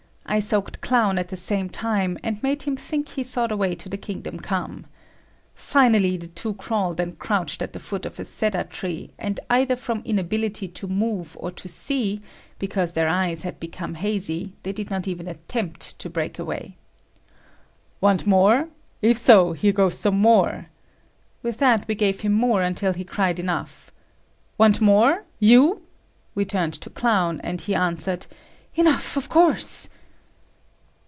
I 0.23 0.39
soaked 0.39 0.79
Clown 0.79 1.17
at 1.19 1.27
the 1.27 1.35
same 1.35 1.67
time, 1.67 2.17
and 2.23 2.41
made 2.41 2.63
him 2.63 2.77
think 2.77 3.09
he 3.09 3.23
saw 3.23 3.47
the 3.47 3.57
way 3.57 3.75
to 3.75 3.89
the 3.89 3.97
Kingdom 3.97 4.39
Come. 4.39 4.85
Finally 5.55 6.15
the 6.15 6.27
two 6.29 6.53
crawled 6.53 7.01
and 7.01 7.19
crouched 7.19 7.61
at 7.61 7.73
the 7.73 7.81
foot 7.81 8.05
of 8.05 8.17
a 8.17 8.23
cedar 8.23 8.63
tree, 8.63 9.11
and 9.19 9.41
either 9.49 9.75
from 9.75 10.01
inability 10.05 10.69
to 10.69 10.87
move 10.87 11.35
or 11.37 11.51
to 11.51 11.67
see, 11.67 12.21
because 12.59 12.93
their 12.93 13.09
eyes 13.09 13.41
had 13.41 13.59
become 13.59 13.95
hazy, 13.95 14.53
they 14.63 14.71
did 14.71 14.89
not 14.89 15.05
even 15.05 15.27
attempt 15.27 15.99
to 15.99 16.09
break 16.09 16.39
away. 16.39 16.77
"Want 17.99 18.25
more? 18.25 18.69
If 19.01 19.17
so, 19.17 19.51
here 19.51 19.73
goes 19.73 19.97
some 19.97 20.19
more!" 20.19 20.67
With 21.43 21.57
that 21.57 21.85
we 21.89 21.95
gave 21.95 22.21
him 22.21 22.31
more 22.31 22.61
until 22.61 22.93
he 22.93 23.03
cried 23.03 23.37
enough. 23.37 23.91
"Want 24.57 24.79
more? 24.79 25.25
You?" 25.41 25.81
we 26.35 26.45
turned 26.45 26.75
to 26.75 26.89
Clown, 26.89 27.41
and 27.41 27.59
he 27.59 27.75
answered 27.75 28.27
"Enough, 28.77 29.17
of 29.17 29.27
course." 29.27 29.89